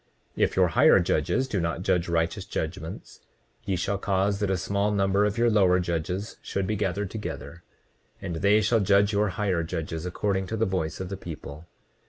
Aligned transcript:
29:29 0.35 0.43
If 0.45 0.55
your 0.55 0.67
higher 0.69 0.99
judges 0.99 1.47
do 1.47 1.59
not 1.59 1.83
judge 1.83 2.09
righteous 2.09 2.45
judgments, 2.45 3.19
ye 3.65 3.75
shall 3.75 3.99
cause 3.99 4.39
that 4.39 4.49
a 4.49 4.57
small 4.57 4.89
number 4.89 5.25
of 5.25 5.37
your 5.37 5.51
lower 5.51 5.79
judges 5.79 6.37
should 6.41 6.65
be 6.65 6.75
gathered 6.75 7.11
together, 7.11 7.61
and 8.19 8.37
they 8.37 8.61
shall 8.61 8.79
judge 8.79 9.13
your 9.13 9.29
higher 9.29 9.61
judges, 9.61 10.03
according 10.03 10.47
to 10.47 10.57
the 10.57 10.65
voice 10.65 10.99
of 10.99 11.09
the 11.09 11.17
people. 11.17 11.67